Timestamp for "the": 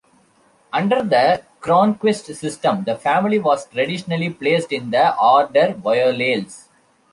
1.03-1.43, 2.85-2.95, 4.89-5.15